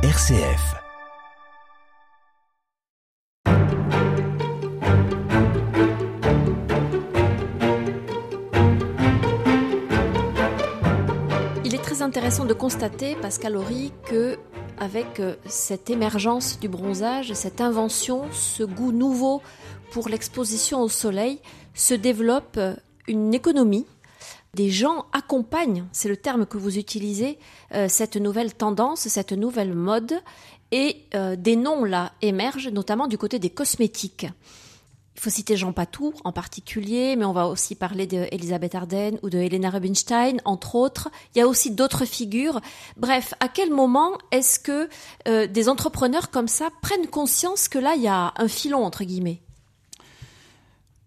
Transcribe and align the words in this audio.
RCF. 0.00 0.76
Il 11.64 11.74
est 11.74 11.78
très 11.82 12.00
intéressant 12.02 12.44
de 12.44 12.54
constater, 12.54 13.16
Pascal 13.16 13.56
Horry, 13.56 13.92
que 14.04 14.38
avec 14.78 15.18
euh, 15.18 15.34
cette 15.46 15.90
émergence 15.90 16.60
du 16.60 16.68
bronzage, 16.68 17.32
cette 17.32 17.60
invention, 17.60 18.22
ce 18.30 18.62
goût 18.62 18.92
nouveau 18.92 19.42
pour 19.90 20.08
l'exposition 20.08 20.80
au 20.80 20.88
soleil, 20.88 21.40
se 21.74 21.94
développe 21.94 22.56
euh, 22.56 22.76
une 23.08 23.34
économie. 23.34 23.84
Des 24.54 24.70
gens 24.70 25.06
accompagnent, 25.12 25.84
c'est 25.92 26.08
le 26.08 26.16
terme 26.16 26.46
que 26.46 26.58
vous 26.58 26.78
utilisez, 26.78 27.38
euh, 27.74 27.86
cette 27.88 28.16
nouvelle 28.16 28.54
tendance, 28.54 29.08
cette 29.08 29.32
nouvelle 29.32 29.74
mode, 29.74 30.14
et 30.70 31.06
des 31.38 31.56
noms 31.56 31.82
là 31.82 32.12
émergent, 32.20 32.68
notamment 32.68 33.06
du 33.06 33.16
côté 33.16 33.38
des 33.38 33.48
cosmétiques. 33.48 34.26
Il 35.18 35.20
faut 35.22 35.30
citer 35.30 35.56
Jean 35.56 35.72
Patou 35.72 36.14
en 36.22 36.30
particulier, 36.30 37.16
mais 37.16 37.24
on 37.24 37.32
va 37.32 37.48
aussi 37.48 37.74
parler 37.74 38.06
d'Elisabeth 38.06 38.76
Arden 38.76 39.18
ou 39.24 39.30
de 39.30 39.38
Helena 39.38 39.68
Rubinstein, 39.68 40.40
entre 40.44 40.76
autres. 40.76 41.08
Il 41.34 41.38
y 41.38 41.40
a 41.40 41.48
aussi 41.48 41.72
d'autres 41.72 42.04
figures. 42.04 42.60
Bref, 42.96 43.34
à 43.40 43.48
quel 43.48 43.72
moment 43.72 44.12
est-ce 44.30 44.60
que 44.60 44.88
euh, 45.26 45.48
des 45.48 45.68
entrepreneurs 45.68 46.30
comme 46.30 46.46
ça 46.46 46.68
prennent 46.82 47.08
conscience 47.08 47.66
que 47.66 47.80
là, 47.80 47.96
il 47.96 48.02
y 48.02 48.06
a 48.06 48.32
un 48.36 48.46
filon, 48.46 48.84
entre 48.84 49.02
guillemets? 49.02 49.42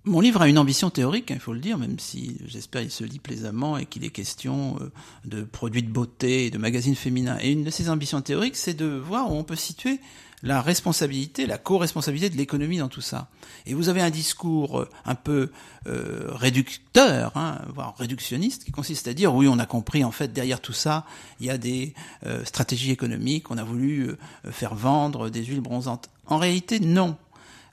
Mon 0.03 0.19
livre 0.19 0.41
a 0.41 0.47
une 0.47 0.57
ambition 0.57 0.89
théorique, 0.89 1.31
hein, 1.31 1.35
il 1.35 1.41
faut 1.41 1.53
le 1.53 1.59
dire, 1.59 1.77
même 1.77 1.99
si 1.99 2.37
j'espère 2.45 2.81
il 2.81 2.91
se 2.91 3.03
lit 3.03 3.19
plaisamment 3.19 3.77
et 3.77 3.85
qu'il 3.85 4.03
est 4.03 4.09
question 4.09 4.77
euh, 4.81 4.91
de 5.25 5.43
produits 5.43 5.83
de 5.83 5.91
beauté, 5.91 6.49
de 6.49 6.57
magazines 6.57 6.95
féminins. 6.95 7.37
Et 7.41 7.51
une 7.51 7.63
de 7.63 7.69
ces 7.69 7.89
ambitions 7.89 8.21
théoriques, 8.21 8.55
c'est 8.55 8.73
de 8.73 8.85
voir 8.85 9.31
où 9.31 9.35
on 9.35 9.43
peut 9.43 9.55
situer 9.55 9.99
la 10.43 10.61
responsabilité, 10.61 11.45
la 11.45 11.57
co-responsabilité 11.57 12.29
de 12.29 12.37
l'économie 12.37 12.79
dans 12.79 12.87
tout 12.87 13.01
ça. 13.01 13.29
Et 13.65 13.73
vous 13.73 13.89
avez 13.89 14.01
un 14.01 14.09
discours 14.09 14.81
euh, 14.81 14.89
un 15.05 15.15
peu 15.15 15.51
euh, 15.87 16.29
réducteur, 16.29 17.37
hein, 17.37 17.61
voire 17.73 17.95
réductionniste, 17.97 18.63
qui 18.63 18.71
consiste 18.71 19.07
à 19.07 19.13
dire 19.13 19.35
oui, 19.35 19.47
on 19.47 19.59
a 19.59 19.65
compris 19.65 20.03
en 20.03 20.11
fait 20.11 20.33
derrière 20.33 20.61
tout 20.61 20.73
ça, 20.73 21.05
il 21.39 21.45
y 21.45 21.49
a 21.49 21.57
des 21.57 21.93
euh, 22.25 22.43
stratégies 22.43 22.91
économiques, 22.91 23.51
on 23.51 23.57
a 23.57 23.63
voulu 23.63 24.15
faire 24.49 24.73
vendre 24.73 25.29
des 25.29 25.43
huiles 25.45 25.61
bronzantes. 25.61 26.09
En 26.25 26.37
réalité, 26.37 26.79
non. 26.79 27.17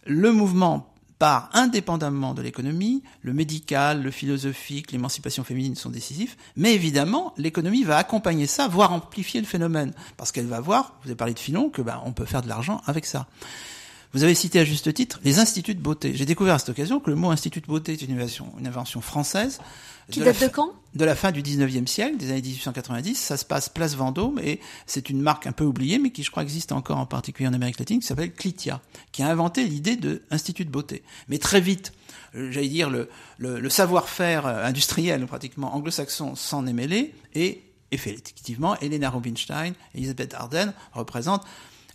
Le 0.07 0.33
mouvement 0.33 0.93
part 1.19 1.51
indépendamment 1.53 2.35
de 2.35 2.43
l'économie, 2.43 3.03
le 3.23 3.33
médical, 3.33 4.03
le 4.03 4.11
philosophique, 4.11 4.93
l'émancipation 4.93 5.45
féminine 5.45 5.75
sont 5.75 5.91
décisifs, 5.91 6.37
mais 6.57 6.75
évidemment, 6.75 7.35
l'économie 7.37 7.85
va 7.85 7.97
accompagner 7.97 8.47
ça, 8.47 8.69
voire 8.69 8.93
amplifier 8.93 9.41
le 9.41 9.47
phénomène, 9.47 9.93
parce 10.17 10.33
qu'elle 10.33 10.47
va 10.47 10.61
voir, 10.61 10.95
vous 11.03 11.09
avez 11.09 11.17
parlé 11.17 11.35
de 11.35 11.39
Filon, 11.39 11.71
que 11.71 11.83
ben, 11.83 12.01
on 12.05 12.13
peut 12.13 12.25
faire 12.25 12.43
de 12.43 12.49
l'argent 12.49 12.81
avec 12.87 13.07
ça. 13.07 13.27
Vous 14.15 14.25
avez 14.25 14.35
cité 14.35 14.59
à 14.59 14.65
juste 14.65 14.93
titre 14.95 15.21
les 15.23 15.39
instituts 15.39 15.75
de 15.75 15.81
beauté. 15.81 16.13
J'ai 16.15 16.25
découvert 16.25 16.55
à 16.55 16.59
cette 16.59 16.71
occasion 16.71 16.99
que 16.99 17.11
le 17.11 17.17
mot 17.17 17.31
institut 17.31 17.61
de 17.61 17.67
beauté 17.67 17.93
est 17.93 18.03
une 18.03 18.13
invention, 18.13 18.53
une 18.59 18.67
invention 18.67 19.01
française. 19.01 19.61
Qui 20.11 20.21
date 20.21 20.41
de 20.41 20.49
quand? 20.49 20.73
De 20.95 21.05
la 21.05 21.15
fin 21.15 21.31
du 21.33 21.43
19e 21.43 21.87
siècle, 21.87 22.17
des 22.17 22.31
années 22.31 22.41
1890. 22.41 23.15
Ça 23.15 23.37
se 23.37 23.45
passe 23.45 23.69
place 23.69 23.95
Vendôme 23.95 24.39
et 24.43 24.61
c'est 24.87 25.11
une 25.11 25.21
marque 25.21 25.47
un 25.47 25.53
peu 25.53 25.65
oubliée, 25.65 25.99
mais 25.99 26.11
qui 26.11 26.23
je 26.23 26.31
crois 26.31 26.43
existe 26.43 26.73
encore 26.73 26.97
en 26.97 27.05
particulier 27.05 27.47
en 27.49 27.53
Amérique 27.53 27.79
latine, 27.79 28.01
qui 28.01 28.07
s'appelle 28.07 28.33
Clitia, 28.33 28.81
qui 29.13 29.23
a 29.23 29.29
inventé 29.29 29.65
l'idée 29.65 29.97
de 29.97 30.23
institut 30.31 30.65
de 30.65 30.71
beauté. 30.71 31.03
Mais 31.29 31.37
très 31.37 31.61
vite, 31.61 31.93
euh, 32.35 32.51
j'allais 32.51 32.69
dire 32.69 32.89
le, 32.89 33.11
le, 33.37 33.61
le 33.61 33.71
savoir-faire 33.71 34.47
euh, 34.47 34.65
industriel 34.65 35.27
pratiquement 35.27 35.75
anglo-saxon 35.75 36.35
s'en 36.35 36.67
est 36.67 36.73
mêlé 36.73 37.15
et 37.35 37.63
effectivement, 37.91 38.79
Elena 38.81 39.11
Rubinstein 39.11 39.73
et 39.95 39.99
Elisabeth 39.99 40.35
Arden 40.35 40.73
représentent 40.93 41.45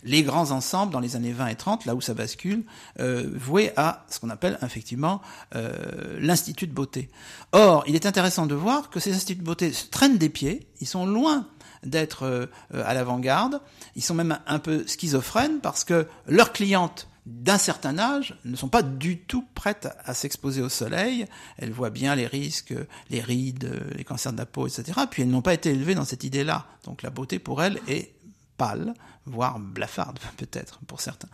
les 0.04 0.22
grands 0.22 0.50
ensembles 0.50 0.92
dans 0.92 1.00
les 1.00 1.16
années 1.16 1.32
20 1.32 1.46
et 1.48 1.54
30, 1.56 1.86
là 1.86 1.94
où 1.94 2.00
ça 2.00 2.14
bascule, 2.14 2.64
euh, 3.00 3.28
voués 3.34 3.72
à 3.76 4.04
ce 4.10 4.20
qu'on 4.20 4.30
appelle 4.30 4.58
effectivement 4.62 5.20
euh, 5.56 6.18
l'institut 6.20 6.66
de 6.66 6.72
beauté. 6.72 7.10
Or, 7.52 7.84
il 7.86 7.94
est 7.94 8.06
intéressant 8.06 8.46
de 8.46 8.54
voir 8.54 8.90
que 8.90 9.00
ces 9.00 9.14
instituts 9.14 9.40
de 9.40 9.44
beauté 9.44 9.72
traînent 9.90 10.18
des 10.18 10.28
pieds, 10.28 10.68
ils 10.80 10.86
sont 10.86 11.06
loin 11.06 11.48
d'être 11.84 12.24
euh, 12.24 12.46
à 12.72 12.94
l'avant-garde, 12.94 13.60
ils 13.96 14.04
sont 14.04 14.14
même 14.14 14.38
un 14.46 14.58
peu 14.58 14.86
schizophrènes 14.86 15.60
parce 15.60 15.84
que 15.84 16.06
leurs 16.26 16.52
clientes 16.52 17.08
d'un 17.26 17.56
certain 17.56 17.98
âge 17.98 18.36
ne 18.44 18.54
sont 18.54 18.68
pas 18.68 18.82
du 18.82 19.18
tout 19.18 19.46
prêtes 19.54 19.88
à 20.04 20.12
s'exposer 20.12 20.60
au 20.60 20.68
soleil. 20.68 21.24
Elles 21.56 21.72
voient 21.72 21.88
bien 21.88 22.14
les 22.14 22.26
risques, 22.26 22.74
les 23.08 23.22
rides, 23.22 23.80
les 23.96 24.04
cancers 24.04 24.34
de 24.34 24.36
la 24.36 24.44
peau, 24.44 24.66
etc. 24.66 24.92
Puis 25.10 25.22
elles 25.22 25.30
n'ont 25.30 25.40
pas 25.40 25.54
été 25.54 25.70
élevées 25.70 25.94
dans 25.94 26.04
cette 26.04 26.24
idée-là. 26.24 26.66
Donc 26.84 27.00
la 27.00 27.08
beauté 27.08 27.38
pour 27.38 27.62
elles 27.62 27.80
est 27.88 28.12
pâle, 28.56 28.94
voire 29.26 29.58
blafarde 29.58 30.18
peut-être 30.36 30.80
pour 30.86 31.00
certains, 31.00 31.28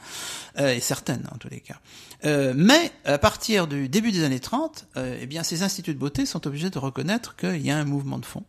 euh, 0.58 0.74
et 0.74 0.80
certaines 0.80 1.26
en 1.32 1.38
tous 1.38 1.48
les 1.48 1.60
cas. 1.60 1.80
Euh, 2.24 2.52
mais 2.56 2.92
à 3.04 3.18
partir 3.18 3.66
du 3.66 3.88
début 3.88 4.12
des 4.12 4.24
années 4.24 4.40
30, 4.40 4.86
euh, 4.96 5.18
eh 5.20 5.26
bien 5.26 5.42
ces 5.42 5.62
instituts 5.62 5.94
de 5.94 5.98
beauté 5.98 6.26
sont 6.26 6.46
obligés 6.46 6.70
de 6.70 6.78
reconnaître 6.78 7.36
qu'il 7.36 7.64
y 7.64 7.70
a 7.70 7.76
un 7.76 7.84
mouvement 7.84 8.18
de 8.18 8.26
fond. 8.26 8.44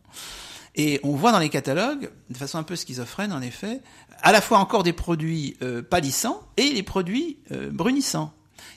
Et 0.74 1.00
on 1.02 1.14
voit 1.14 1.32
dans 1.32 1.38
les 1.38 1.50
catalogues, 1.50 2.10
de 2.30 2.36
façon 2.36 2.56
un 2.56 2.62
peu 2.62 2.76
schizophrène 2.76 3.32
en 3.32 3.42
effet, 3.42 3.82
à 4.22 4.32
la 4.32 4.40
fois 4.40 4.58
encore 4.58 4.84
des 4.84 4.94
produits 4.94 5.58
pâlissants 5.90 6.40
et 6.56 6.70
les 6.70 6.82
produits 6.82 7.40
brunissants, 7.50 8.32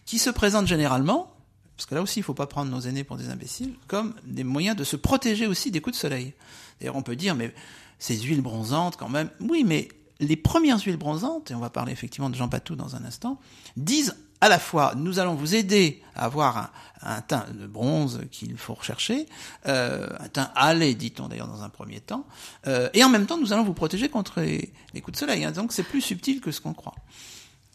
qui 0.06 0.20
se 0.20 0.30
présentent 0.30 0.68
généralement, 0.68 1.34
parce 1.78 1.86
que 1.86 1.96
là 1.96 2.02
aussi 2.02 2.20
il 2.20 2.24
ne 2.24 2.26
faut 2.26 2.34
pas 2.34 2.48
prendre 2.48 2.70
nos 2.70 2.82
aînés 2.82 3.06
pour 3.06 3.16
des 3.16 3.30
imbéciles, 3.30 3.76
comme 3.88 4.14
des 4.26 4.44
moyens 4.44 4.76
de 4.76 4.84
se 4.84 4.98
protéger 4.98 5.48
aussi 5.48 5.72
des 5.72 5.80
coups 5.80 5.96
de 5.96 6.02
soleil. 6.02 6.34
D'ailleurs 6.82 6.98
on 6.98 7.02
peut 7.02 7.16
dire, 7.16 7.34
mais 7.34 7.54
ces 8.00 8.18
huiles 8.18 8.42
bronzantes 8.42 8.98
quand 8.98 9.10
même. 9.10 9.30
Oui, 9.40 9.64
mais 9.66 9.88
les 10.20 10.36
premières 10.36 10.80
huiles 10.80 10.98
bronzantes, 10.98 11.52
et 11.52 11.56
on 11.56 11.60
va 11.60 11.70
parler 11.70 11.92
effectivement 11.92 12.30
de 12.30 12.36
Jean 12.36 12.48
Patou 12.48 12.76
dans 12.76 12.96
un 12.96 13.04
instant, 13.04 13.40
disent 13.78 14.16
à 14.42 14.50
la 14.50 14.60
fois 14.60 14.94
nous 14.96 15.20
allons 15.20 15.36
vous 15.36 15.56
aider 15.56 16.02
à 16.16 16.26
avoir 16.26 16.72
un, 17.02 17.22
teint 17.22 17.46
de 17.54 17.68
bronze 17.68 18.22
qu'il 18.32 18.58
faut 18.58 18.74
rechercher, 18.74 19.28
euh, 19.68 20.08
un 20.20 20.28
teint 20.28 20.52
allé, 20.56 20.96
dit-on 20.96 21.28
d'ailleurs 21.28 21.48
dans 21.48 21.64
un 21.64 21.70
premier 21.70 22.00
temps, 22.00 22.26
euh, 22.68 22.90
et 22.94 23.04
en 23.04 23.10
même 23.10 23.26
temps 23.26 23.38
nous 23.38 23.54
allons 23.54 23.64
vous 23.64 23.74
protéger 23.74 24.10
contre 24.10 24.42
les, 24.42 25.02
coups 25.02 25.14
de 25.14 25.18
soleil. 25.18 25.44
Hein. 25.44 25.52
donc 25.52 25.72
c'est 25.72 25.84
plus 25.84 26.02
subtil 26.02 26.42
que 26.42 26.52
ce 26.52 26.62
qu'on 26.62 26.74
croit. 26.74 26.96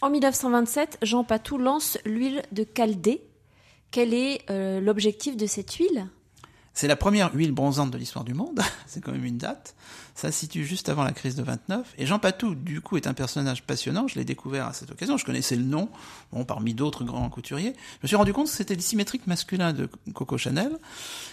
En 0.03 0.09
1927, 0.09 0.99
Jean 1.03 1.25
Patou 1.25 1.59
lance 1.59 1.99
l'huile 2.07 2.43
de 2.53 2.65
Caldé. 2.65 3.23
Quel 3.91 4.15
est 4.15 4.43
euh, 4.49 4.81
l'objectif 4.81 5.37
de 5.37 5.47
cette 5.47 5.75
huile? 5.75 6.09
C'est 6.75 6.89
la 6.89 6.97
première 6.97 7.35
huile 7.35 7.53
bronzante 7.53 7.91
de 7.91 7.99
l'histoire 7.99 8.25
du 8.25 8.35
monde, 8.35 8.61
c'est 8.87 9.01
quand 9.01 9.13
même 9.13 9.25
une 9.25 9.39
date. 9.39 9.75
Ça 10.15 10.31
se 10.31 10.39
situe 10.39 10.65
juste 10.65 10.89
avant 10.89 11.03
la 11.03 11.13
crise 11.13 11.35
de 11.35 11.43
29. 11.43 11.95
Et 11.97 12.05
Jean 12.05 12.19
Patou, 12.19 12.55
du 12.55 12.81
coup, 12.81 12.97
est 12.97 13.07
un 13.07 13.15
personnage 13.15 13.63
passionnant. 13.63 14.07
Je 14.07 14.17
l'ai 14.17 14.25
découvert 14.25 14.67
à 14.67 14.73
cette 14.73 14.91
occasion. 14.91 15.17
Je 15.17 15.25
connaissais 15.25 15.57
le 15.57 15.65
nom, 15.65 15.89
bon, 16.33 16.45
parmi 16.45 16.75
d'autres 16.75 17.05
grands 17.05 17.31
couturiers. 17.31 17.75
Je 17.75 17.99
me 18.03 18.09
suis 18.09 18.17
rendu 18.17 18.33
compte 18.33 18.47
que 18.47 18.53
c'était 18.53 18.75
le 18.75 18.83
symétrique 18.83 19.27
masculin 19.27 19.73
de 19.73 19.89
Coco 20.13 20.37
Chanel. 20.37 20.73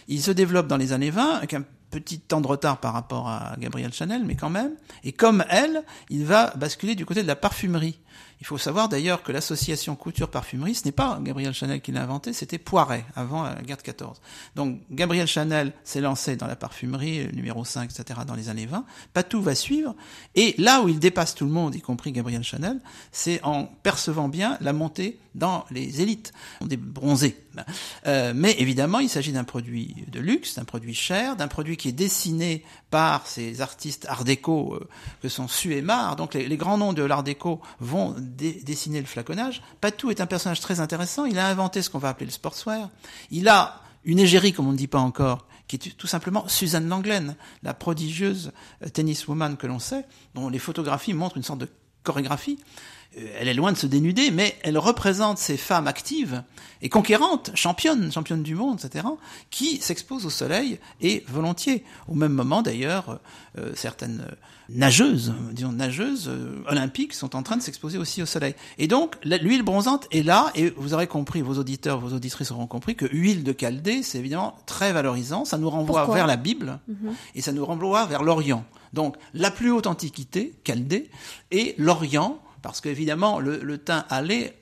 Il 0.07 0.21
se 0.21 0.31
développe 0.31 0.67
dans 0.67 0.77
les 0.77 0.93
années 0.93 1.09
20 1.09 1.35
avec 1.35 1.53
un 1.53 1.63
petit 1.89 2.19
temps 2.19 2.41
de 2.41 2.47
retard 2.47 2.79
par 2.79 2.93
rapport 2.93 3.29
à 3.29 3.55
Gabrielle 3.57 3.93
Chanel, 3.93 4.23
mais 4.25 4.35
quand 4.35 4.49
même. 4.49 4.71
Et 5.03 5.11
comme 5.11 5.43
elle, 5.49 5.83
il 6.09 6.25
va 6.25 6.53
basculer 6.55 6.95
du 6.95 7.05
côté 7.05 7.23
de 7.23 7.27
la 7.27 7.35
parfumerie. 7.35 7.99
Il 8.39 8.45
faut 8.45 8.57
savoir 8.59 8.87
d'ailleurs 8.87 9.23
que 9.23 9.31
l'association 9.31 9.95
couture-parfumerie, 9.95 10.75
ce 10.75 10.85
n'est 10.85 10.91
pas 10.91 11.19
Gabriel 11.23 11.53
Chanel 11.53 11.81
qui 11.81 11.91
l'a 11.91 12.03
inventé, 12.03 12.33
c'était 12.33 12.59
Poiret, 12.59 13.03
avant 13.15 13.43
la 13.43 13.55
guerre 13.63 13.77
de 13.77 13.81
14. 13.81 14.21
Donc 14.55 14.79
Gabriel 14.91 15.25
Chanel 15.25 15.73
s'est 15.83 16.01
lancé 16.01 16.35
dans 16.35 16.45
la 16.45 16.55
parfumerie, 16.55 17.27
numéro 17.33 17.65
5, 17.65 17.89
etc., 17.89 18.19
dans 18.27 18.35
les 18.35 18.49
années 18.49 18.67
20. 18.67 18.85
Patou 19.13 19.41
va 19.41 19.55
suivre. 19.55 19.95
Et 20.35 20.53
là 20.59 20.81
où 20.81 20.89
il 20.89 20.99
dépasse 20.99 21.33
tout 21.33 21.45
le 21.45 21.51
monde, 21.51 21.73
y 21.73 21.81
compris 21.81 22.11
Gabriel 22.11 22.43
Chanel, 22.43 22.79
c'est 23.11 23.43
en 23.43 23.65
percevant 23.65 24.29
bien 24.29 24.57
la 24.61 24.73
montée 24.73 25.19
dans 25.33 25.65
les 25.71 26.01
élites, 26.01 26.31
des 26.61 26.77
bronzés. 26.77 27.43
Euh, 28.05 28.33
mais 28.35 28.55
évidemment, 28.59 28.99
il 28.99 29.09
s'agit 29.09 29.31
d'un 29.31 29.43
produit 29.43 29.95
de 30.07 30.19
luxe, 30.19 30.55
d'un 30.55 30.65
produit 30.65 30.93
cher, 30.93 31.35
d'un 31.35 31.47
produit 31.47 31.76
qui 31.77 31.89
est 31.89 31.93
dessiné 31.93 32.63
par 32.89 33.25
ces 33.27 33.61
artistes 33.61 34.05
art 34.09 34.23
déco 34.23 34.75
euh, 34.75 34.87
que 35.21 35.29
sont 35.29 35.47
Su 35.47 35.73
et 35.75 35.81
Mar. 35.81 36.15
Donc 36.15 36.33
les, 36.33 36.47
les 36.47 36.57
grands 36.57 36.77
noms 36.77 36.93
de 36.93 37.03
l'art 37.03 37.23
déco 37.23 37.61
vont 37.79 38.15
dessiner 38.17 38.99
le 38.99 39.05
flaconnage. 39.05 39.61
Patou 39.79 40.09
est 40.09 40.21
un 40.21 40.25
personnage 40.25 40.59
très 40.59 40.79
intéressant. 40.79 41.25
Il 41.25 41.39
a 41.39 41.47
inventé 41.47 41.81
ce 41.81 41.89
qu'on 41.89 41.99
va 41.99 42.09
appeler 42.09 42.25
le 42.25 42.31
sportswear. 42.31 42.89
Il 43.31 43.47
a 43.47 43.81
une 44.03 44.19
égérie, 44.19 44.53
comme 44.53 44.67
on 44.67 44.71
ne 44.71 44.77
dit 44.77 44.87
pas 44.87 44.99
encore, 44.99 45.45
qui 45.67 45.75
est 45.75 45.97
tout 45.97 46.07
simplement 46.07 46.47
Suzanne 46.47 46.87
Langlaine, 46.87 47.35
la 47.63 47.73
prodigieuse 47.73 48.51
euh, 48.83 48.89
tenniswoman 48.89 49.57
que 49.57 49.67
l'on 49.67 49.79
sait, 49.79 50.05
dont 50.33 50.49
les 50.49 50.59
photographies 50.59 51.13
montrent 51.13 51.37
une 51.37 51.43
sorte 51.43 51.59
de 51.59 51.69
chorégraphie. 52.07 52.57
Euh, 53.17 53.27
elle 53.39 53.47
est 53.47 53.53
loin 53.53 53.71
de 53.71 53.77
se 53.77 53.87
dénuder, 53.87 54.31
mais 54.31 54.55
elle 54.63 54.77
représente 54.77 55.37
ces 55.37 55.57
femmes 55.57 55.87
actives 55.87 56.43
et 56.81 56.89
conquérantes, 56.89 57.51
championnes, 57.55 58.11
championnes 58.11 58.43
du 58.43 58.55
monde, 58.55 58.79
etc., 58.83 59.05
qui 59.49 59.77
s'exposent 59.77 60.25
au 60.25 60.29
soleil 60.29 60.79
et 61.01 61.23
volontiers. 61.27 61.83
Au 62.07 62.15
même 62.15 62.33
moment, 62.33 62.61
d'ailleurs, 62.61 63.19
euh, 63.57 63.71
certaines 63.75 64.25
nageuses, 64.69 65.33
disons 65.51 65.71
nageuses 65.71 66.27
euh, 66.27 66.63
olympiques, 66.67 67.13
sont 67.13 67.35
en 67.35 67.43
train 67.43 67.57
de 67.57 67.61
s'exposer 67.61 67.97
aussi 67.97 68.21
au 68.21 68.25
soleil. 68.25 68.55
Et 68.77 68.87
donc, 68.87 69.15
l'huile 69.23 69.63
bronzante 69.63 70.07
est 70.11 70.23
là, 70.23 70.51
et 70.55 70.71
vous 70.77 70.93
aurez 70.93 71.07
compris, 71.07 71.41
vos 71.41 71.57
auditeurs, 71.57 71.99
vos 71.99 72.13
auditrices 72.13 72.51
auront 72.51 72.67
compris 72.67 72.95
que 72.95 73.05
huile 73.05 73.43
de 73.43 73.55
Chaldée, 73.57 74.03
c'est 74.03 74.19
évidemment 74.19 74.55
très 74.65 74.93
valorisant. 74.93 75.45
Ça 75.45 75.57
nous 75.57 75.69
renvoie 75.69 76.05
vers 76.07 76.27
la 76.27 76.37
Bible, 76.37 76.79
mhm. 76.87 77.13
et 77.35 77.41
ça 77.41 77.51
nous 77.51 77.65
renvoie 77.65 78.05
vers 78.05 78.23
l'Orient. 78.23 78.65
Donc 78.93 79.15
la 79.33 79.51
plus 79.51 79.71
haute 79.71 79.87
antiquité, 79.87 80.53
Chaldée, 80.65 81.09
et 81.51 81.75
l'Orient, 81.77 82.39
parce 82.61 82.81
qu'évidemment 82.81 83.39
le, 83.39 83.59
le 83.59 83.77
teint 83.77 84.05
allait 84.09 84.55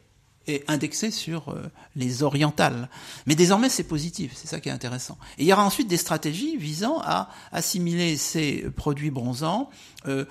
est 0.47 0.63
indexé 0.69 1.09
sur 1.09 1.49
euh, 1.49 1.63
les 1.95 2.21
orientales. 2.21 2.87
Mais 3.25 3.33
désormais, 3.33 3.67
c'est 3.67 3.83
positif, 3.83 4.33
c'est 4.35 4.47
ça 4.47 4.59
qui 4.59 4.69
est 4.69 4.71
intéressant. 4.71 5.17
Et 5.39 5.43
il 5.43 5.47
y 5.47 5.53
aura 5.53 5.65
ensuite 5.65 5.87
des 5.87 5.97
stratégies 5.97 6.55
visant 6.55 7.01
à 7.03 7.29
assimiler 7.51 8.15
ces 8.15 8.69
produits 8.75 9.09
bronzants. 9.09 9.71
Euh, 10.07 10.25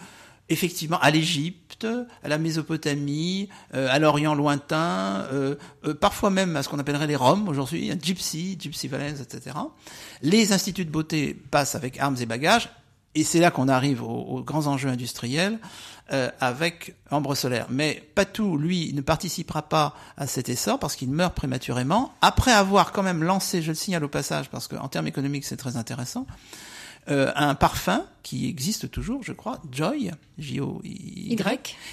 effectivement 0.49 0.99
à 1.00 1.11
l'Égypte, 1.11 1.87
à 2.23 2.29
la 2.29 2.38
Mésopotamie, 2.38 3.49
euh, 3.75 3.88
à 3.91 3.99
l'Orient 3.99 4.35
lointain, 4.35 5.26
euh, 5.32 5.56
euh, 5.87 5.94
parfois 5.94 6.31
même 6.31 6.56
à 6.56 6.62
ce 6.62 6.69
qu'on 6.69 6.79
appellerait 6.79 7.06
les 7.06 7.17
Roms 7.17 7.49
aujourd'hui, 7.49 7.91
Gypsy, 8.00 8.56
Gypsy 8.61 8.88
Valence, 8.88 9.20
etc. 9.20 9.56
Les 10.23 10.52
instituts 10.52 10.85
de 10.85 10.91
beauté 10.91 11.35
passent 11.50 11.75
avec 11.75 11.99
armes 11.99 12.17
et 12.20 12.26
bagages, 12.26 12.70
et 13.14 13.25
c'est 13.25 13.40
là 13.40 13.50
qu'on 13.50 13.69
arrive 13.69 14.02
aux, 14.02 14.43
grands 14.43 14.66
enjeux 14.66 14.88
industriels 14.88 15.58
avec 16.40 16.94
Ambre 17.11 17.34
Solaire. 17.34 17.66
Mais 17.70 18.06
Patou, 18.14 18.58
lui, 18.58 18.93
ne 18.93 19.00
participera 19.00 19.62
pas 19.62 19.94
à 20.16 20.26
cet 20.26 20.49
essor 20.49 20.78
parce 20.78 20.96
qu'il 20.96 21.11
meurt 21.11 21.34
prématurément, 21.34 22.12
après 22.20 22.52
avoir 22.52 22.93
quand 22.93 23.02
même 23.02 23.25
lancé, 23.25 23.62
je 23.62 23.69
le 23.69 23.75
signale 23.75 24.05
au 24.05 24.08
passage, 24.08 24.50
parce 24.50 24.69
qu'en 24.69 24.88
termes 24.88 25.06
économiques 25.06 25.44
c'est 25.44 25.56
très 25.56 25.76
intéressant, 25.76 26.26
euh, 27.08 27.32
un 27.36 27.54
parfum 27.54 28.04
qui 28.22 28.48
existe 28.48 28.90
toujours, 28.90 29.22
je 29.22 29.32
crois, 29.32 29.60
Joy, 29.70 30.10
J-O-Y, 30.38 31.36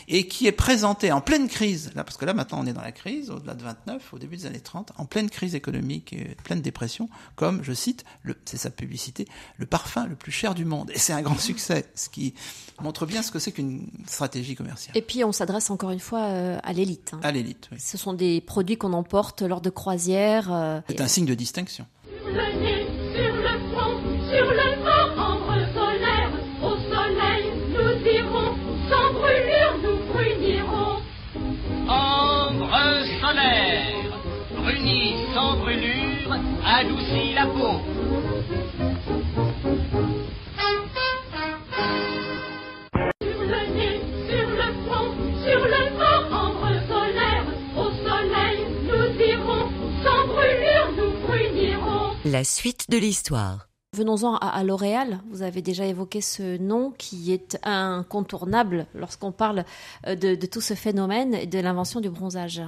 et 0.08 0.28
qui 0.28 0.48
est 0.48 0.54
présenté 0.54 1.12
en 1.12 1.20
pleine 1.20 1.50
crise, 1.50 1.92
là, 1.94 2.06
parce 2.06 2.16
que 2.16 2.24
là 2.24 2.34
maintenant 2.34 2.60
on 2.62 2.66
est 2.66 2.72
dans 2.72 2.82
la 2.82 2.94
crise, 2.94 3.30
au-delà 3.30 3.54
de 3.54 3.62
29, 3.62 4.14
au 4.14 4.18
début 4.18 4.38
des 4.38 4.46
années 4.46 4.62
30, 4.62 4.94
en 4.96 5.06
pleine 5.06 5.30
crise 5.30 5.54
économique 5.54 6.14
et 6.14 6.38
pleine 6.46 6.62
dépression, 6.62 7.10
comme, 7.36 7.62
je 7.64 7.74
cite, 7.74 8.06
c'est 8.46 8.56
sa 8.56 8.70
publicité, 8.70 9.28
le 9.58 9.66
parfum 9.66 10.08
le 10.08 10.16
plus 10.16 10.32
cher 10.32 10.56
du 10.56 10.64
monde. 10.64 10.90
Et 10.94 11.00
c'est 11.00 11.14
un 11.14 11.22
grand 11.22 11.38
succès, 11.38 11.86
ce 11.96 12.08
qui 12.08 12.34
montre 12.82 13.06
bien 13.06 13.22
ce 13.22 13.32
que 13.32 13.40
c'est 13.40 13.52
qu'une 13.52 13.88
stratégie 14.08 14.56
commerciale. 14.56 14.96
Et 14.96 15.02
puis 15.02 15.26
on 15.26 15.34
s'adresse 15.34 15.70
encore 15.70 15.92
une 15.92 16.00
fois 16.00 16.22
euh, 16.22 16.58
à 16.64 16.72
l'élite. 16.72 17.12
Hein. 17.14 17.20
À 17.24 17.32
l'élite, 17.32 17.68
oui. 17.74 17.78
Ce 17.80 17.98
sont 17.98 18.14
des 18.14 18.40
produits 18.40 18.78
qu'on 18.78 18.94
emporte 18.94 19.42
lors 19.42 19.62
de 19.62 19.70
croisières. 19.70 20.52
Euh, 20.52 20.80
c'est 20.88 21.02
un 21.02 21.08
signe 21.10 21.26
de 21.26 21.36
distinction. 21.36 21.86
Sans 35.34 35.58
brûlure 35.58 36.34
adoucit 36.66 37.34
la 37.34 37.46
peau. 37.46 37.80
Sur 43.22 43.42
le 43.42 43.62
nez, 43.76 44.02
sur 44.28 44.50
le 44.50 44.68
front, 44.86 45.12
sur 45.44 45.62
le 45.66 45.98
corps, 45.98 46.28
ambre 46.32 46.72
solaire, 46.88 47.46
au 47.78 47.92
soleil, 47.92 48.66
nous 48.84 49.22
irons, 49.24 49.70
sans 50.04 50.28
brûlure 50.28 50.90
nous 50.98 51.28
brunirons. 51.28 52.16
La 52.26 52.44
suite 52.44 52.90
de 52.90 52.98
l'histoire. 52.98 53.68
Venons-en 53.96 54.36
à, 54.38 54.64
L'Oréal. 54.64 55.20
Vous 55.30 55.42
avez 55.42 55.62
déjà 55.62 55.86
évoqué 55.86 56.22
ce 56.22 56.58
nom 56.58 56.94
qui 56.98 57.34
est 57.34 57.58
incontournable 57.64 58.86
lorsqu'on 58.96 59.34
parle 59.34 59.66
euh, 60.08 60.16
de, 60.16 60.36
de 60.36 60.46
tout 60.46 60.62
ce 60.62 60.76
phénomène 60.76 61.34
et 61.34 61.46
de 61.46 61.60
l'invention 61.60 62.00
du 62.00 62.10
bronzage. 62.10 62.62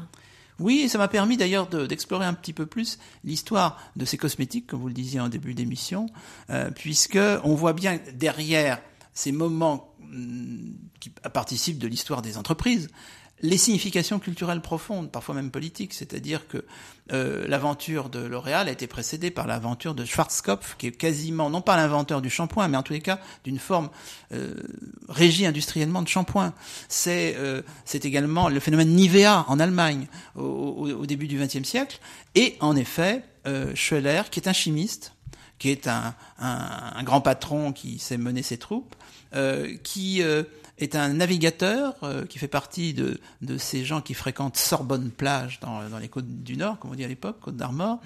Oui, 0.60 0.82
et 0.82 0.90
ça 0.90 0.98
m'a 0.98 1.08
permis 1.08 1.38
d'ailleurs 1.38 1.68
d'explorer 1.68 2.26
un 2.26 2.34
petit 2.34 2.54
peu 2.54 2.66
plus 2.66 3.00
l'histoire 3.24 3.80
de 3.96 4.06
ces 4.06 4.18
cosmétiques, 4.18 4.68
comme 4.68 4.80
vous 4.80 4.88
le 4.88 4.94
disiez 4.94 5.20
en 5.20 5.30
début 5.30 5.54
d'émission, 5.54 6.08
euh, 6.50 6.70
puisque 6.72 7.20
on 7.44 7.56
voit 7.56 7.74
bien 7.74 8.00
derrière 8.14 8.80
ces 9.14 9.32
moments 9.32 9.94
hum, 10.02 10.76
qui 11.00 11.10
participent 11.10 11.80
de 11.80 11.88
l'histoire 11.88 12.22
des 12.22 12.38
entreprises, 12.38 12.90
les 13.44 13.58
significations 13.58 14.20
culturelles 14.20 14.62
profondes, 14.62 15.12
parfois 15.12 15.36
même 15.36 15.52
politiques, 15.52 15.94
c'est-à-dire 15.94 16.48
que 16.48 16.66
euh, 17.12 17.46
l'aventure 17.48 18.10
de 18.10 18.20
L'Oréal 18.20 18.70
a 18.70 18.72
été 18.72 18.88
précédée 18.88 19.30
par 19.30 19.46
l'aventure 19.46 19.94
de 19.94 20.06
Schwarzkopf, 20.06 20.76
qui 20.78 20.88
est 20.88 20.92
quasiment, 20.92 21.50
non 21.50 21.62
pas 21.62 21.76
l'inventeur 21.76 22.22
du 22.22 22.30
shampoing, 22.30 22.70
mais 22.70 22.78
en 22.78 22.84
tous 22.84 22.94
les 22.94 23.02
cas 23.02 23.20
d'une 23.44 23.60
forme 23.60 23.90
euh, 24.32 24.56
régie 25.10 25.46
industriellement 25.46 26.02
de 26.02 26.08
shampoing. 26.08 26.54
C'est 26.88 27.36
euh, 27.38 27.62
également 27.94 28.50
le 28.50 28.60
phénomène 28.60 28.90
Nivea 28.90 29.46
en 29.48 29.60
Allemagne 29.60 30.08
au, 30.36 30.42
au, 30.42 31.06
début 31.06 31.28
du 31.28 31.38
XXe 31.38 31.68
siècle, 31.68 32.00
et 32.36 32.56
en 32.62 32.76
effet, 32.76 33.24
euh, 33.46 33.76
Schweller, 33.76 34.24
qui 34.32 34.40
est 34.40 34.48
un 34.48 34.54
chimiste, 34.54 35.14
qui 35.60 35.70
est 35.70 35.88
un, 35.88 36.14
grand 37.04 37.22
patron 37.22 37.74
qui 37.74 38.00
sait 38.00 38.18
mener 38.18 38.42
ses 38.42 38.58
troupes, 38.58 38.96
qui 39.84 40.22
est 40.80 40.96
un 40.96 41.14
navigateur 41.14 41.96
euh, 42.04 42.26
qui 42.26 42.40
fait 42.40 42.48
partie 42.48 42.94
de, 42.94 43.20
de 43.42 43.58
ces 43.58 43.86
gens 43.86 44.02
qui 44.02 44.14
fréquentent 44.14 44.58
Sorbonne 44.58 45.12
plage 45.12 45.60
dans, 45.60 45.88
dans 45.90 46.00
les 46.00 46.10
côtes 46.10 46.28
du 46.28 46.58
Nord, 46.58 46.80
comme 46.80 46.92
on 46.92 46.96
dit 46.96 47.04
à 47.04 47.08
l'époque, 47.08 47.40
côte 47.40 47.56
d'Armor, 47.56 48.00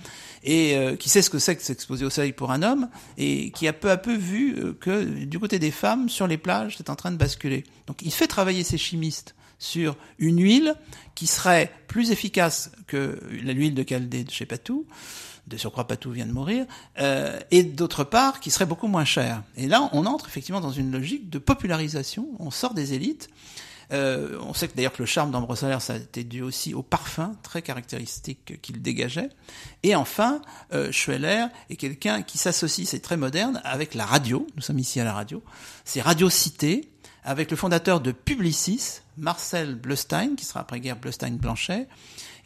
et 0.44 0.76
euh, 0.76 0.96
qui 0.96 1.10
sait 1.10 1.22
ce 1.22 1.30
que 1.30 1.40
c'est 1.40 1.56
que 1.56 1.64
s'exposer 1.64 2.06
au 2.06 2.10
soleil 2.10 2.34
pour 2.34 2.52
un 2.52 2.64
homme, 2.64 2.90
et 3.18 3.52
qui 3.52 3.68
a 3.68 3.74
peu 3.74 3.90
à 3.90 3.98
peu 3.98 4.16
vu 4.16 4.58
euh, 4.58 4.74
que 4.74 5.04
du 5.04 5.40
côté 5.40 5.60
des 5.60 5.72
femmes, 5.72 6.10
sur 6.10 6.28
les 6.28 6.38
plages, 6.38 6.76
c'est 6.78 6.90
en 6.90 6.96
train 6.96 7.12
de 7.12 7.18
basculer. 7.18 7.64
Donc 7.88 8.02
il 8.02 8.12
fait 8.12 8.28
travailler 8.28 8.64
ces 8.64 8.78
chimistes 8.78 9.36
sur 9.59 9.95
une 10.19 10.42
huile 10.42 10.75
qui 11.15 11.27
serait 11.27 11.71
plus 11.88 12.12
efficace 12.12 12.71
que 12.86 13.19
l'huile 13.30 13.74
de 13.74 13.83
Caldé 13.83 14.24
de 14.24 14.31
chez 14.31 14.45
Patou, 14.45 14.86
de 15.48 15.57
surcroît 15.57 15.88
Patou 15.88 16.12
vient 16.12 16.25
de 16.25 16.31
mourir, 16.31 16.65
euh, 17.00 17.39
et 17.51 17.63
d'autre 17.63 18.04
part 18.04 18.39
qui 18.39 18.51
serait 18.51 18.65
beaucoup 18.65 18.88
moins 18.88 19.06
cher. 19.06 19.44
Et 19.56 19.68
là, 19.68 19.89
on 19.94 20.06
entre 20.06 20.27
effectivement 20.27 20.62
dans 20.62 20.71
une 20.71 20.92
logique 20.92 21.30
de 21.30 21.39
popularisation, 21.39 22.27
on 22.39 22.51
sort 22.51 22.74
des 22.74 22.94
élites. 22.94 23.30
Euh, 23.94 24.38
on 24.42 24.54
sait 24.54 24.68
que 24.68 24.75
d'ailleurs 24.75 24.92
que 24.92 25.01
le 25.01 25.06
charme 25.06 25.31
d'Ambre 25.31 25.56
Solaire, 25.56 25.81
ça 25.81 25.94
a 25.94 25.98
été 25.98 26.25
dû 26.25 26.42
aussi 26.42 26.74
au 26.74 26.83
parfum 26.83 27.31
très 27.42 27.62
caractéristique 27.62 28.62
qu'il 28.62 28.81
dégageait. 28.81 29.30
Et 29.83 29.95
enfin, 29.95 30.42
euh, 30.74 30.92
Schweller 30.92 31.45
est 31.69 31.77
quelqu'un 31.77 32.21
qui 32.21 32.38
s'associe, 32.38 32.86
c'est 32.86 33.00
très 33.00 33.15
moderne, 33.15 33.62
avec 33.63 33.94
la 33.94 34.06
radio. 34.06 34.45
Nous 34.57 34.62
sommes 34.62 34.80
ici 34.80 35.00
à 35.00 35.06
la 35.06 35.13
radio. 35.13 35.42
C'est 35.86 36.01
Radio 36.01 36.30
Cité, 36.30 36.92
avec 37.24 37.50
le 37.50 37.56
fondateur 37.56 38.01
de 38.01 38.12
Publicis, 38.12 39.01
Marcel 39.18 39.75
Bleustein, 39.75 40.36
qui 40.36 40.46
sera 40.46 40.62
après-guerre 40.62 40.98
Bleustein-Blanchet, 40.98 41.88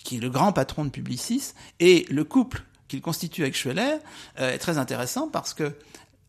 qui 0.03 0.17
est 0.17 0.19
le 0.19 0.29
grand 0.29 0.53
patron 0.53 0.85
de 0.85 0.89
Publicis, 0.89 1.53
et 1.79 2.05
le 2.09 2.23
couple 2.23 2.63
qu'il 2.87 3.01
constitue 3.01 3.43
avec 3.43 3.55
Schweller 3.55 3.97
euh, 4.39 4.53
est 4.53 4.57
très 4.57 4.77
intéressant 4.77 5.27
parce 5.27 5.53
que 5.53 5.73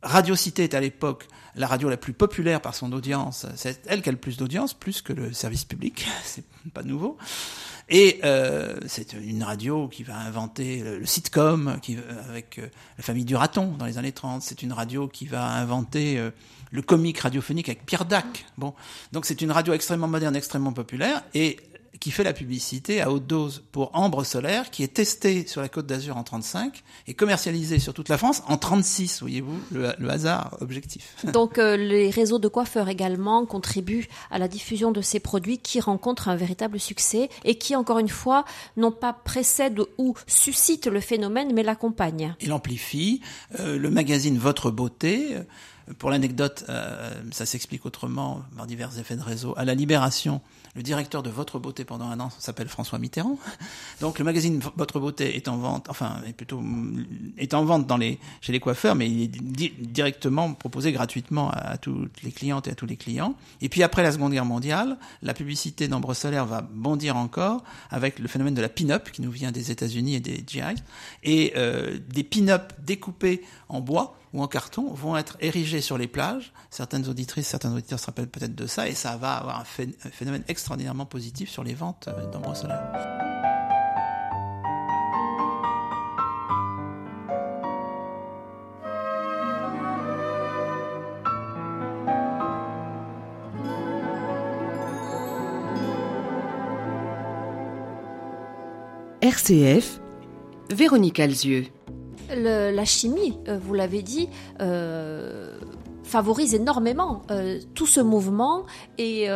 Radio 0.03 0.35
Cité 0.35 0.65
est 0.65 0.75
à 0.75 0.81
l'époque 0.81 1.29
la 1.55 1.67
radio 1.67 1.89
la 1.89 1.97
plus 1.97 2.13
populaire 2.13 2.61
par 2.61 2.75
son 2.75 2.93
audience. 2.93 3.47
C'est 3.57 3.83
elle 3.87 4.03
qui 4.03 4.09
a 4.09 4.13
le 4.13 4.19
plus 4.19 4.37
d'audience, 4.37 4.75
plus 4.75 5.03
que 5.03 5.13
le 5.13 5.33
service 5.33 5.65
public. 5.65 6.07
C'est 6.25 6.45
pas 6.73 6.83
nouveau. 6.83 7.19
Et 7.89 8.21
euh, 8.25 8.77
c'est 8.87 9.13
une 9.13 9.43
radio 9.43 9.89
qui 9.89 10.03
va 10.03 10.17
inventer 10.17 10.81
le, 10.83 11.05
sitcom 11.05 11.79
qui, 11.83 11.99
avec 12.29 12.59
euh, 12.59 12.69
la 12.97 13.05
famille 13.05 13.25
du 13.25 13.37
raton 13.37 13.73
dans 13.79 13.85
les 13.85 13.99
années 13.99 14.13
30. 14.13 14.41
C'est 14.41 14.63
une 14.63 14.73
radio 14.73 15.09
qui 15.09 15.27
va 15.27 15.45
inventer 15.45 16.17
euh, 16.17 16.31
le 16.71 16.81
comique 16.81 17.19
radiophonique 17.19 17.69
avec 17.69 17.85
Pierre 17.85 18.05
Dac. 18.05 18.47
Bon, 18.57 18.73
donc 19.11 19.27
c'est 19.27 19.43
une 19.43 19.51
radio 19.51 19.75
extrêmement 19.75 20.09
moderne, 20.09 20.37
extrêmement 20.37 20.73
populaire. 20.73 21.23
Et 21.35 21.59
qui 22.03 22.11
fait 22.11 22.25
la 22.25 22.33
publicité 22.33 23.01
à 23.01 23.13
haute 23.13 23.29
dose 23.29 23.63
pour 23.71 23.93
Ambre 23.95 24.25
Solaire, 24.25 24.73
qui 24.73 24.83
est 24.83 24.93
testé 24.93 25.47
sur 25.47 25.61
la 25.61 25.69
Côte 25.69 25.87
d'Azur 25.87 26.17
en 26.17 26.25
35 26.25 26.83
et 27.07 27.15
commercialisé 27.15 27.79
sur 27.79 27.95
toute 27.95 28.09
la 28.09 28.19
France 28.19 28.43
en 28.49 28.57
36, 28.57 29.21
voyez-vous, 29.21 29.57
le, 29.71 29.93
le, 29.97 30.11
hasard 30.11 30.57
objectif. 30.61 31.15
Donc 31.33 31.59
euh, 31.59 31.77
les 31.77 32.11
réseaux 32.11 32.41
de 32.41 32.49
coiffeurs 32.49 32.89
également 32.89 33.47
contribuent 33.47 34.09
à 34.33 34.41
la 34.41 34.49
diffusion 34.49 34.91
de 34.91 35.01
ces 35.01 35.21
produits 35.21 35.59
qui 35.59 35.79
rencontrent 35.79 36.29
un 36.29 36.35
véritable 36.35 36.81
succès 36.81 37.29
et 37.45 37.55
qui, 37.55 37.77
encore 37.77 38.01
une 38.01 38.09
fois, 38.09 38.45
non 38.77 38.91
pas 38.91 39.13
précèdent 39.13 39.83
ou 39.97 40.17
suscitent 40.27 40.89
le 40.89 40.99
phénomène, 40.99 41.53
mais 41.55 41.63
l'accompagnent. 41.63 42.35
Il 42.41 42.53
amplifie. 42.53 43.21
Euh, 43.61 43.79
le 43.79 43.91
magazine 43.91 44.39
Votre 44.39 44.73
Beauté 44.73 45.37
pour 45.99 46.11
l'anecdote, 46.11 46.65
euh, 46.69 47.11
ça 47.31 47.47
s'explique 47.47 47.87
autrement 47.87 48.43
par 48.57 48.67
divers 48.67 48.99
effets 48.99 49.17
de 49.17 49.23
réseau. 49.23 49.55
À 49.57 49.65
la 49.65 49.75
Libération, 49.75 50.41
le 50.75 50.83
directeur 50.83 51.23
de 51.23 51.31
Votre 51.31 51.59
Beauté 51.59 51.85
pendant 51.85 52.07
un 52.07 52.19
an 52.21 52.31
s'appelle 52.39 52.69
François 52.69 52.99
Mitterrand. 52.99 53.39
Donc 54.01 54.19
le 54.19 54.25
magazine 54.25 54.61
Votre 54.77 55.01
Beauté 55.01 55.37
est 55.37 55.49
en 55.49 55.57
vente, 55.59 55.89
enfin 55.89 56.17
est 56.27 56.33
plutôt 56.33 56.63
est 57.37 57.55
en 57.55 57.65
vente 57.65 57.87
dans 57.87 57.97
les 57.97 58.19
chez 58.41 58.53
les 58.53 58.61
coiffeurs, 58.61 58.95
mais 58.95 59.11
il 59.11 59.23
est 59.25 59.29
di 59.29 59.73
directement 59.79 60.55
proposé 60.55 60.93
gratuitement 60.93 61.51
à, 61.51 61.73
à, 61.73 61.79
toutes 61.79 62.23
les 62.23 62.33
clientes 62.33 62.69
et 62.69 62.71
à 62.71 62.75
tous 62.75 62.87
les 62.87 62.97
clients. 62.97 63.35
Et 63.61 63.69
puis 63.69 63.83
après 63.83 64.03
la 64.03 64.13
Seconde 64.13 64.33
Guerre 64.33 64.45
mondiale, 64.45 64.97
la 65.23 65.35
publicité 65.35 65.89
d'Ambre 65.89 66.15
Solaire 66.15 66.47
va 66.47 66.63
bondir 66.63 67.17
encore 67.17 67.63
avec 67.91 68.19
le 68.19 68.29
phénomène 68.29 68.55
de 68.55 68.63
la 68.63 68.69
pin-up 68.69 69.11
qui 69.11 69.23
nous 69.23 69.31
vient 69.31 69.53
des 69.53 69.71
États-Unis 69.71 70.15
et 70.15 70.21
des 70.21 70.45
GI 70.47 70.61
et 71.23 71.53
euh, 71.57 71.99
des 72.09 72.25
pin-up 72.25 72.73
découpés 72.81 73.43
en 73.69 73.81
bois 73.81 74.17
ou 74.33 74.43
en 74.43 74.49
carton 74.49 74.93
vont 74.93 75.17
être 75.17 75.37
érigés 75.41 75.81
sur 75.81 75.99
les 75.99 76.09
plages. 76.09 76.53
Certaines 76.71 77.09
auditrices, 77.09 77.47
certains 77.47 77.73
auditeurs 77.73 77.99
se 77.99 78.07
rappellent 78.07 78.29
peut-être 78.29 78.55
de 78.55 78.67
ça 78.67 78.89
et 78.89 78.95
ça 78.95 79.17
va 79.17 79.35
avoir 79.35 79.61
un 79.61 79.65
phénomène 79.65 80.45
extraordinairement 80.49 81.07
positif 81.07 81.51
sur 81.51 81.65
les 81.65 81.75
ventes 81.75 82.09
euh, 82.09 82.31
d'Ambroise 82.31 82.67
RCF, 99.23 100.01
Véronique 100.71 101.19
Alzieux. 101.21 101.67
La 102.35 102.85
chimie, 102.85 103.39
euh, 103.49 103.59
vous 103.59 103.75
l'avez 103.75 104.03
dit, 104.03 104.29
euh, 104.61 105.59
favorise 106.05 106.55
énormément 106.55 107.23
euh, 107.31 107.61
tout 107.75 107.87
ce 107.87 108.01
mouvement 108.01 108.65
et 108.99 109.29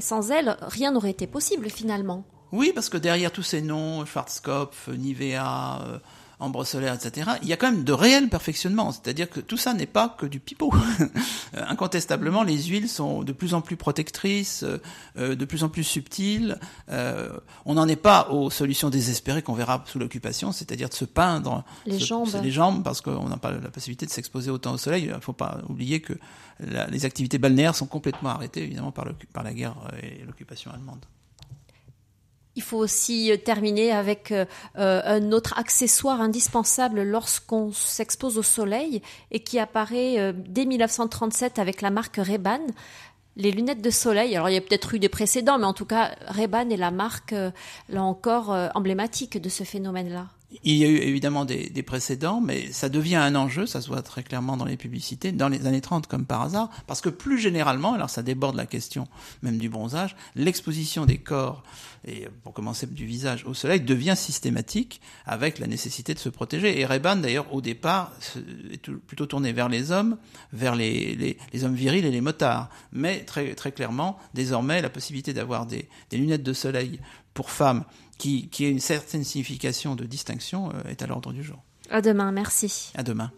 sans 0.00 0.30
elle, 0.30 0.56
rien 0.62 0.92
n'aurait 0.92 1.10
été 1.10 1.26
possible 1.26 1.70
finalement. 1.70 2.24
Oui, 2.52 2.72
parce 2.74 2.88
que 2.90 2.98
derrière 2.98 3.32
tous 3.32 3.42
ces 3.42 3.62
noms, 3.62 4.04
Schwarzkopf, 4.04 4.88
Nivea, 4.88 6.00
Ambre 6.42 6.64
Solaire, 6.64 6.94
etc., 6.94 7.30
il 7.42 7.48
y 7.48 7.52
a 7.52 7.56
quand 7.56 7.70
même 7.70 7.84
de 7.84 7.92
réels 7.92 8.28
perfectionnements. 8.28 8.92
C'est-à-dire 8.92 9.30
que 9.30 9.40
tout 9.40 9.56
ça 9.56 9.72
n'est 9.74 9.86
pas 9.86 10.08
que 10.18 10.26
du 10.26 10.40
pipeau. 10.40 10.72
Incontestablement, 11.54 12.42
les 12.42 12.62
huiles 12.64 12.88
sont 12.88 13.22
de 13.22 13.32
plus 13.32 13.54
en 13.54 13.60
plus 13.60 13.76
protectrices, 13.76 14.62
euh, 14.62 14.78
euh, 15.18 15.34
de 15.34 15.44
plus 15.44 15.64
en 15.64 15.68
plus 15.68 15.84
subtiles. 15.84 16.58
Euh, 16.90 17.30
on 17.64 17.74
n'en 17.74 17.88
est 17.88 17.96
pas 17.96 18.28
aux 18.30 18.50
solutions 18.50 18.90
désespérées 18.90 19.42
qu'on 19.42 19.54
verra 19.54 19.82
sous 19.86 19.98
l'occupation, 19.98 20.52
c'est-à-dire 20.52 20.88
de 20.88 20.94
se 20.94 21.04
peindre 21.04 21.64
Les 21.86 21.98
se- 21.98 22.06
jambes. 22.06 22.28
les 22.42 22.50
jambes, 22.50 22.82
parce 22.82 23.00
qu'on 23.00 23.28
n'a 23.28 23.36
pas 23.36 23.52
la 23.52 23.70
possibilité 23.70 24.06
de 24.06 24.10
s'exposer 24.10 24.50
autant 24.50 24.72
au 24.72 24.78
soleil. 24.78 25.04
Il 25.04 25.12
ne 25.12 25.20
faut 25.20 25.32
pas 25.32 25.58
oublier 25.68 26.00
que 26.00 26.14
la- 26.60 26.86
les 26.86 27.04
activités 27.04 27.38
balnéaires 27.38 27.74
sont 27.76 27.86
complètement 27.86 28.30
arrêtées, 28.30 28.62
évidemment, 28.62 28.92
par 28.92 29.04
la 29.44 29.52
guerre 29.52 29.76
euh, 29.92 29.98
et 30.02 30.24
l'occupation 30.26 30.70
allemande. 30.72 31.04
Il 32.54 32.62
faut 32.62 32.78
aussi 32.78 33.32
euh, 33.32 33.36
terminer 33.36 33.92
avec 33.92 34.30
euh, 34.30 34.44
euh, 34.78 35.00
un 35.04 35.32
autre 35.32 35.58
accessoire 35.58 36.20
indispensable 36.20 37.02
lorsqu'on 37.02 37.72
s'expose 37.72 38.36
au 38.36 38.42
soleil 38.42 39.00
et 39.30 39.40
qui 39.40 39.58
apparaît 39.58 40.18
euh, 40.18 40.32
dès 40.34 40.66
1937 40.66 41.58
avec 41.58 41.80
la 41.80 41.90
marque 41.90 42.16
Ray-Ban. 42.16 42.60
Les 43.36 43.50
lunettes 43.50 43.80
de 43.80 43.90
soleil, 43.90 44.36
alors 44.36 44.50
il 44.50 44.54
y 44.54 44.58
a 44.58 44.60
peut-être 44.60 44.92
eu 44.94 44.98
des 44.98 45.08
précédents, 45.08 45.58
mais 45.58 45.64
en 45.64 45.72
tout 45.72 45.86
cas, 45.86 46.14
Ray-Ban 46.26 46.68
est 46.68 46.76
la 46.76 46.90
marque, 46.90 47.34
là 47.88 48.02
encore, 48.02 48.54
emblématique 48.74 49.40
de 49.40 49.48
ce 49.48 49.64
phénomène-là. 49.64 50.26
Il 50.64 50.74
y 50.74 50.84
a 50.84 50.88
eu 50.88 50.96
évidemment 50.96 51.44
des, 51.44 51.82
précédents, 51.82 52.40
mais 52.40 52.70
ça 52.72 52.88
devient 52.88 53.16
un 53.16 53.34
enjeu, 53.34 53.66
ça 53.66 53.80
se 53.80 53.88
voit 53.88 54.02
très 54.02 54.22
clairement 54.22 54.56
dans 54.56 54.64
les 54.64 54.76
publicités, 54.76 55.32
dans 55.32 55.48
les 55.48 55.66
années 55.66 55.80
30 55.80 56.06
comme 56.06 56.26
par 56.26 56.42
hasard, 56.42 56.70
parce 56.86 57.00
que 57.00 57.08
plus 57.08 57.38
généralement, 57.38 57.94
alors 57.94 58.10
ça 58.10 58.22
déborde 58.22 58.56
la 58.56 58.66
question 58.66 59.08
même 59.42 59.58
du 59.58 59.68
bronzage, 59.68 60.14
l'exposition 60.34 61.06
des 61.06 61.18
corps, 61.18 61.62
et 62.06 62.28
pour 62.42 62.52
commencer 62.52 62.86
du 62.86 63.06
visage 63.06 63.44
au 63.46 63.54
soleil, 63.54 63.80
devient 63.80 64.14
systématique 64.16 65.00
avec 65.24 65.58
la 65.58 65.66
nécessité 65.66 66.14
de 66.14 66.18
se 66.18 66.28
protéger. 66.28 66.80
Et 66.80 66.84
Ray-Ban, 66.84 67.16
d'ailleurs, 67.16 67.52
au 67.54 67.60
départ, 67.60 68.12
est 68.72 68.90
plutôt 69.06 69.26
tourné 69.26 69.52
vers 69.52 69.68
les 69.68 69.92
hommes, 69.92 70.16
vers 70.52 70.74
les 70.74 71.36
hommes 71.62 71.74
virils 71.74 72.04
et 72.04 72.10
les 72.10 72.20
motards. 72.20 72.68
Mais 72.92 73.24
très, 73.24 73.54
très 73.54 73.72
clairement, 73.72 74.18
désormais, 74.34 74.82
la 74.82 74.90
possibilité 74.90 75.32
d'avoir 75.32 75.66
des, 75.66 75.88
des 76.10 76.16
lunettes 76.18 76.42
de 76.42 76.52
soleil 76.52 76.98
pour 77.34 77.50
femmes 77.50 77.84
qui, 78.22 78.48
qui 78.50 78.66
a 78.66 78.68
une 78.68 78.78
certaine 78.78 79.24
signification 79.24 79.96
de 79.96 80.04
distinction 80.04 80.70
euh, 80.70 80.88
est 80.88 81.02
à 81.02 81.08
l'ordre 81.08 81.32
du 81.32 81.42
jour. 81.42 81.58
À 81.90 82.00
demain, 82.00 82.30
merci. 82.30 82.92
À 82.94 83.02
demain. 83.02 83.32